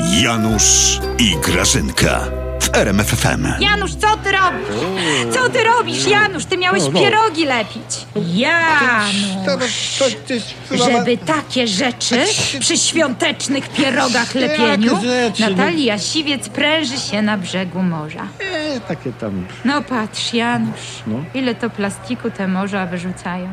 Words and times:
Janusz 0.00 1.00
i 1.18 1.36
Grażynka 1.40 2.47
w 2.68 2.76
RMFFM. 2.76 3.46
Janusz, 3.60 3.94
co 3.94 4.16
ty 4.16 4.32
robisz? 4.32 4.68
Co 5.34 5.48
ty 5.48 5.58
robisz, 5.64 6.06
Janusz? 6.06 6.44
Ty 6.44 6.56
miałeś 6.58 6.82
No, 6.82 6.90
no. 6.92 7.00
pierogi 7.00 7.44
lepić. 7.44 8.06
Janusz! 8.34 10.02
Żeby 10.70 11.16
takie 11.18 11.66
rzeczy 11.66 12.16
przy 12.60 12.76
świątecznych 12.76 13.68
pierogach 13.68 14.34
lepieniu. 14.34 14.98
Natalia 15.40 15.98
Siwiec 15.98 16.48
pręży 16.48 16.96
się 16.98 17.22
na 17.22 17.38
brzegu 17.38 17.82
morza. 17.82 18.26
E, 18.40 18.80
takie 18.80 19.12
tam. 19.12 19.46
No 19.64 19.82
patrz, 19.82 20.32
Janusz, 20.34 20.80
No. 21.06 21.24
ile 21.34 21.54
to 21.54 21.70
plastiku 21.70 22.30
te 22.30 22.48
morza 22.48 22.86
wyrzucają. 22.86 23.48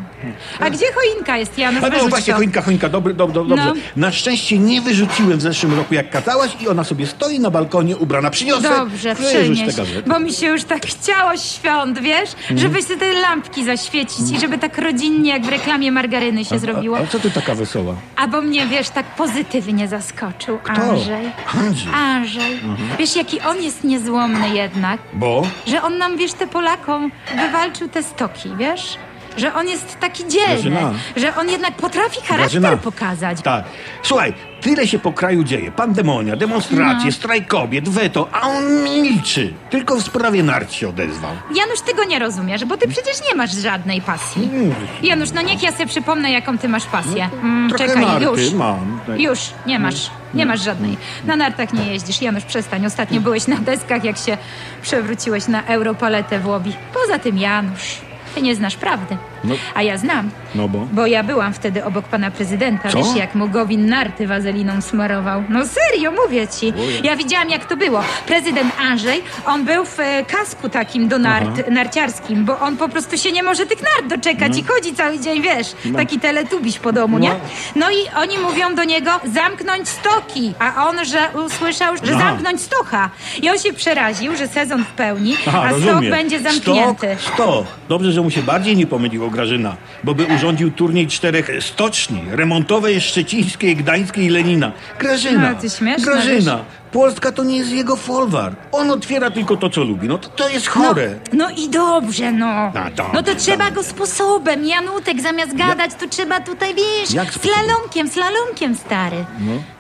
A 0.59 0.69
gdzie 0.69 0.85
choinka 0.95 1.37
jest, 1.37 1.57
Janusz? 1.57 1.83
A 1.83 1.89
no 1.89 2.07
właśnie, 2.09 2.33
choinka, 2.33 2.61
choinka, 2.61 2.89
dobry, 2.89 3.13
dob, 3.13 3.31
dob, 3.31 3.47
dobrze. 3.47 3.65
No. 3.65 3.73
Na 3.95 4.11
szczęście 4.11 4.57
nie 4.57 4.81
wyrzuciłem 4.81 5.37
w 5.37 5.41
zeszłym 5.41 5.73
roku 5.73 5.93
jak 5.93 6.09
kazałaś 6.09 6.51
i 6.61 6.67
ona 6.67 6.83
sobie 6.83 7.07
stoi 7.07 7.39
na 7.39 7.51
balkonie 7.51 7.97
ubrana. 7.97 8.29
Przyniosę. 8.29 8.69
Dobrze, 8.69 9.04
wyrzuć 9.13 9.33
przynieś, 9.33 9.59
te 9.75 9.83
gazety. 9.83 10.09
bo 10.09 10.19
mi 10.19 10.33
się 10.33 10.47
już 10.47 10.63
tak 10.63 10.85
chciało 10.85 11.37
świąt, 11.37 11.99
wiesz? 11.99 12.29
Mhm. 12.33 12.59
Żeby 12.59 12.81
sobie 12.81 12.97
te 12.99 13.13
lampki 13.13 13.65
zaświecić 13.65 14.31
i 14.31 14.39
żeby 14.39 14.57
tak 14.57 14.77
rodzinnie, 14.77 15.31
jak 15.31 15.45
w 15.45 15.49
reklamie 15.49 15.91
margaryny 15.91 16.45
się 16.45 16.59
zrobiło. 16.59 16.97
A, 16.97 17.01
a 17.01 17.07
co 17.07 17.19
ty 17.19 17.31
taka 17.31 17.55
wesoła? 17.55 17.95
A 18.15 18.27
bo 18.27 18.41
mnie, 18.41 18.65
wiesz, 18.67 18.89
tak 18.89 19.05
pozytywnie 19.05 19.87
zaskoczył 19.87 20.59
Andrzej. 20.67 21.31
Andrzej. 21.53 21.93
Andrzej. 21.93 22.53
Mhm. 22.53 22.77
Wiesz, 22.99 23.15
jaki 23.15 23.41
on 23.41 23.61
jest 23.61 23.83
niezłomny 23.83 24.49
jednak. 24.49 24.99
Bo? 25.13 25.47
Że 25.67 25.81
on 25.81 25.97
nam, 25.97 26.17
wiesz, 26.17 26.33
te 26.33 26.47
Polakom 26.47 27.11
wywalczył 27.45 27.87
te 27.89 28.03
stoki, 28.03 28.49
wiesz? 28.57 28.97
Że 29.37 29.53
on 29.53 29.67
jest 29.67 29.99
taki 29.99 30.27
dzielny. 30.27 30.47
Grażyna. 30.53 30.91
Że 31.15 31.35
on 31.35 31.49
jednak 31.49 31.73
potrafi 31.75 32.15
charakter 32.21 32.37
Grażyna. 32.61 32.77
pokazać. 32.77 33.41
Tak. 33.41 33.63
Słuchaj, 34.03 34.33
tyle 34.61 34.87
się 34.87 34.99
po 34.99 35.13
kraju 35.13 35.43
dzieje. 35.43 35.71
Pandemonia, 35.71 36.35
demonstracje, 36.35 37.05
No. 37.05 37.11
strajk 37.11 37.47
kobiet, 37.47 37.89
weto, 37.89 38.27
a 38.31 38.41
on 38.41 38.83
milczy. 38.83 39.53
Tylko 39.69 39.95
w 39.95 40.01
sprawie 40.03 40.43
nart 40.43 40.73
się 40.73 40.89
odezwał. 40.89 41.31
Janusz, 41.55 41.81
ty 41.81 41.93
go 41.93 42.03
nie 42.03 42.19
rozumiesz, 42.19 42.65
bo 42.65 42.77
ty 42.77 42.87
przecież 42.87 43.15
nie 43.29 43.35
masz 43.35 43.51
żadnej 43.51 44.01
pasji. 44.01 44.49
Mm. 44.53 44.75
Janusz, 45.03 45.31
no 45.31 45.41
niech 45.41 45.63
ja 45.63 45.71
sobie 45.71 45.85
przypomnę, 45.87 46.31
jaką 46.31 46.57
ty 46.57 46.69
masz 46.69 46.85
pasję. 46.85 47.29
Mm, 47.43 47.69
Trochę 47.69 47.87
czekaj, 47.87 48.05
narty 48.05 48.23
już. 48.41 48.53
mam. 48.53 48.99
Tak. 49.07 49.19
Już, 49.19 49.39
nie 49.65 49.79
masz. 49.79 50.09
Nie 50.33 50.45
masz 50.45 50.61
żadnej. 50.63 50.97
Na 51.25 51.35
nartach 51.35 51.73
nie 51.73 51.85
jeździsz. 51.93 52.21
Janusz, 52.21 52.43
przestań. 52.43 52.85
Ostatnio 52.85 53.21
byłeś 53.21 53.47
na 53.47 53.55
deskach, 53.55 54.03
jak 54.03 54.17
się 54.17 54.37
przewróciłeś 54.81 55.47
na 55.47 55.63
Europaletę 55.65 56.39
w 56.39 56.47
Łobi. 56.47 56.75
Poza 56.93 57.19
tym, 57.19 57.37
Janusz, 57.37 57.97
ty 58.35 58.41
nie 58.41 58.55
znasz 58.55 58.75
prawdy. 58.77 59.17
No. 59.45 59.55
A 59.75 59.81
ja 59.81 59.97
znam. 59.97 60.29
No 60.55 60.67
bo? 60.67 60.87
Bo 60.91 61.05
ja 61.05 61.23
byłam 61.23 61.53
wtedy 61.53 61.83
obok 61.85 62.05
pana 62.05 62.31
prezydenta. 62.31 62.89
Co? 62.89 62.97
Wiesz, 62.97 63.15
jak 63.15 63.35
mu 63.35 63.49
Gowin 63.49 63.85
narty 63.89 64.27
wazeliną 64.27 64.81
smarował. 64.81 65.43
No 65.49 65.59
serio, 65.65 66.11
mówię 66.11 66.47
ci. 66.47 66.73
Ja 67.03 67.15
widziałam, 67.15 67.49
jak 67.49 67.65
to 67.65 67.77
było. 67.77 68.03
Prezydent 68.27 68.73
Andrzej, 68.79 69.23
on 69.45 69.65
był 69.65 69.85
w 69.85 69.99
e, 69.99 70.25
kasku 70.25 70.69
takim 70.69 71.07
do 71.07 71.19
nart, 71.19 71.69
narciarskim, 71.69 72.45
bo 72.45 72.59
on 72.59 72.77
po 72.77 72.89
prostu 72.89 73.17
się 73.17 73.31
nie 73.31 73.43
może 73.43 73.65
tych 73.65 73.79
nart 73.81 74.07
doczekać 74.09 74.57
i 74.57 74.63
chodzi 74.63 74.93
cały 74.95 75.19
dzień, 75.19 75.41
wiesz, 75.41 75.75
taki 75.95 76.19
teletubiś 76.19 76.79
po 76.79 76.91
domu, 76.93 77.19
nie? 77.19 77.31
No 77.75 77.91
i 77.91 77.95
oni 78.17 78.37
mówią 78.37 78.75
do 78.75 78.83
niego 78.83 79.11
zamknąć 79.33 79.89
stoki, 79.89 80.53
a 80.59 80.87
on, 80.87 81.05
że 81.05 81.19
usłyszał, 81.45 81.95
że 82.03 82.15
Aha. 82.15 82.29
zamknąć 82.29 82.61
stocha. 82.61 83.09
I 83.41 83.49
on 83.49 83.59
się 83.59 83.73
przeraził, 83.73 84.35
że 84.35 84.47
sezon 84.47 84.83
w 84.83 84.87
pełni, 84.87 85.35
Aha, 85.47 85.61
a 85.65 85.71
rozumiem. 85.71 85.95
stok 85.97 86.09
będzie 86.09 86.39
zamknięty. 86.39 87.17
Stok, 87.19 87.33
stok. 87.35 87.65
Dobrze, 87.89 88.11
że 88.11 88.21
mu 88.21 88.29
się 88.31 88.41
bardziej 88.41 88.75
nie 88.77 88.87
pomyliło 88.87 89.29
Grażyna, 89.35 89.75
bo 90.03 90.15
by 90.15 90.25
urządził 90.25 90.71
turniej 90.71 91.07
czterech 91.07 91.51
stoczni, 91.59 92.21
remontowej, 92.31 93.01
szczecińskiej, 93.01 93.75
gdańskiej 93.75 94.25
i 94.25 94.29
Lenina. 94.29 94.71
Grażyna, 94.99 95.51
No, 95.51 95.59
ty 95.61 95.69
śmieszna, 95.69 96.05
Grażyna, 96.05 96.59
Polska 96.95 97.31
to 97.31 97.43
nie 97.43 97.57
jest 97.57 97.71
jego 97.71 97.95
folwar. 97.95 98.55
On 98.71 98.91
otwiera 98.91 99.31
tylko 99.31 99.57
to, 99.57 99.69
co 99.69 99.83
lubi. 99.83 100.07
No 100.07 100.17
to, 100.17 100.29
to 100.29 100.49
jest 100.49 100.67
chore. 100.67 101.09
No, 101.33 101.45
no 101.49 101.55
i 101.57 101.69
dobrze, 101.69 102.31
no. 102.31 102.45
A, 102.47 102.71
to- 102.95 103.09
No 103.13 103.23
to 103.23 103.33
to- 103.33 103.39
trzeba 103.39 103.71
go 103.71 103.83
sposobem. 103.83 104.65
Janutek, 104.65 105.21
zamiast 105.21 105.55
gadać, 105.57 105.91
to 105.99 106.07
trzeba 106.07 106.39
tutaj, 106.41 106.75
wiesz, 106.75 107.11
Jak 107.13 107.33
sposobem? 107.33 107.57
slalomkiem, 107.65 108.09
slalomkiem, 108.09 108.75
stary. 108.75 109.25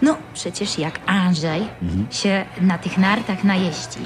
No. 0.01 0.17
przecież 0.33 0.77
jak 0.79 0.99
Andrzej 1.05 1.67
Mhm. 1.81 2.07
się 2.11 2.45
na 2.61 2.77
tych 2.77 2.97
nartach 2.97 3.43
najeździ, 3.43 3.99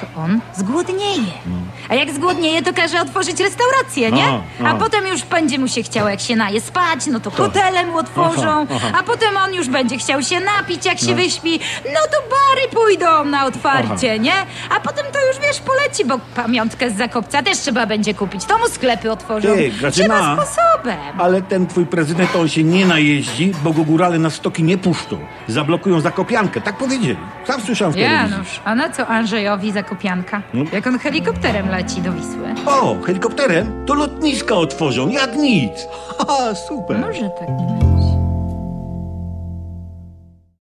to 0.00 0.20
on 0.20 0.40
zgłodnieje. 0.54 1.32
No. 1.46 1.56
A 1.88 1.94
jak 1.94 2.10
zgłodnieje, 2.10 2.62
to 2.62 2.72
każe 2.74 3.00
otworzyć 3.00 3.40
restaurację, 3.40 4.12
nie? 4.12 4.24
A 4.28 4.40
aha. 4.64 4.76
potem 4.78 5.06
już 5.06 5.22
będzie 5.22 5.58
mu 5.58 5.68
się 5.68 5.82
chciało, 5.82 6.08
jak 6.08 6.20
się 6.20 6.36
naje, 6.36 6.60
spać, 6.60 7.06
no 7.06 7.20
to 7.20 7.30
hotele 7.30 7.86
mu 7.86 7.98
otworzą, 7.98 8.66
Aha, 8.70 8.74
aha. 8.76 8.98
a 8.98 9.02
potem 9.02 9.36
on 9.36 9.54
już 9.54 9.68
będzie 9.68 9.98
chciał 9.98 10.22
się 10.22 10.40
napić, 10.40 10.86
jak 10.86 10.98
się 10.98 11.14
wyśpi, 11.14 11.60
no 11.84 12.00
to 12.12 12.16
bary 12.48 12.68
pójdą 12.72 13.24
na 13.24 13.46
otwarcie, 13.46 14.18
nie? 14.18 14.32
A 14.76 14.80
potem 14.80 15.04
to 15.12 15.26
już, 15.26 15.38
wiesz, 15.38 15.60
poleci, 15.60 16.04
bo 16.04 16.18
pamiątkę 16.36 16.90
z 16.90 16.96
Zakopca 16.96 17.42
też 17.42 17.58
trzeba 17.58 17.86
będzie 17.86 18.14
kupić. 18.14 18.44
To 18.44 18.58
mu 18.58 18.68
sklepy 18.68 19.10
otworzą. 19.12 19.48
Ty, 19.56 19.70
Grażyna. 19.70 19.90
Trzeba 20.20 20.44
sposobem. 20.46 20.98
Ale 21.18 21.42
ten 21.42 21.66
twój 21.66 21.86
prezydent, 21.86 22.36
on 22.36 22.48
się 22.48 22.64
nie 22.64 22.86
najeździ, 22.86 23.52
bo 23.64 23.72
go 23.72 23.84
górale 23.84 24.18
na 24.18 24.30
stoki 24.30 24.62
nie 24.62 24.78
puszczą. 24.78 25.18
Zablokują 25.48 26.00
zakopiankę, 26.00 26.60
tak 26.60 26.76
powiedzieli. 26.76 27.16
Sam 27.46 27.60
słyszałem 27.60 27.92
w 27.92 27.96
telewizji. 27.96 28.30
Janusz, 28.32 28.60
a 28.64 28.74
na 28.74 28.90
co 28.90 29.06
Andrzejowi 29.06 29.72
Zakopianka? 29.72 30.42
No. 30.54 30.64
Jak 30.72 30.86
on 30.86 30.98
helikopterem 30.98 31.68
leci 31.68 32.00
do 32.02 32.12
Wisły. 32.12 32.54
O, 32.66 32.96
helikopterem? 33.06 33.86
To 33.86 33.94
lotniska 33.94 34.54
otworzą, 34.54 35.08
jak 35.08 35.36
nic. 35.36 35.72
Haha, 36.18 36.54
super. 36.54 36.98
Może 36.98 37.30
tak. 37.30 37.91